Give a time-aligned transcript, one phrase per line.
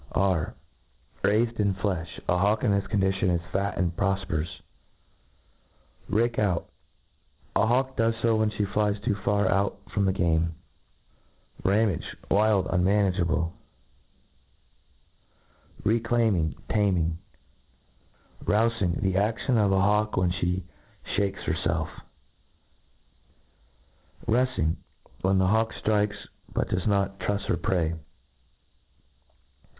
[0.13, 0.55] R
[1.23, 4.47] Raifed in flefii; a hawk in this condition is fat and profpers
[6.09, 6.69] Rake out;
[7.55, 10.55] a hawk does fo whenftie flies too far out from the game
[11.63, 12.01] Ramagc;
[12.31, 13.53] wild, unmanageable
[15.83, 17.17] Reclaiming J taniing,'
[18.43, 20.63] Roufingj the afltion ofa hawk'whcnflie
[21.15, 21.89] fhakes herfelf'
[24.27, 24.77] Ruifing}
[25.21, 26.17] when the hawk ftrikes,
[26.51, 27.93] but does not trufs her prey.